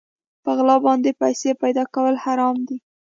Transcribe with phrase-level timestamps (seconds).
[0.43, 2.77] په غلا باندې پيسې پيدا کول حرام کار دی.